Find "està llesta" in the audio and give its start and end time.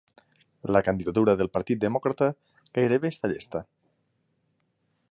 3.17-3.65